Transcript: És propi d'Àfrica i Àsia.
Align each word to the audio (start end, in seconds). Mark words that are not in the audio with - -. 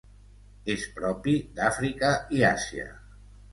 És 0.75 0.85
propi 0.95 1.35
d'Àfrica 1.61 2.11
i 2.39 2.43
Àsia. 2.51 2.91